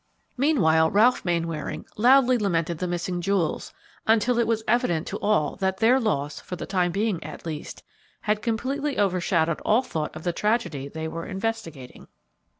Meanwhile 0.35 0.89
Ralph 0.89 1.23
Mainwaring 1.23 1.85
loudly 1.95 2.35
lamented 2.39 2.79
the 2.79 2.87
missing 2.87 3.21
jewels, 3.21 3.71
until 4.07 4.39
it 4.39 4.47
was 4.47 4.63
evident 4.67 5.05
to 5.09 5.19
all 5.19 5.55
that 5.57 5.77
their 5.77 5.99
loss, 5.99 6.39
for 6.39 6.55
the 6.55 6.65
time 6.65 6.91
at 7.21 7.45
least, 7.45 7.83
had 8.21 8.41
completely 8.41 8.97
overshadowed 8.97 9.61
all 9.63 9.83
thought 9.83 10.15
of 10.15 10.23
the 10.23 10.33
tragedy 10.33 10.87
they 10.87 11.07
were 11.07 11.27
investigating. 11.27 12.07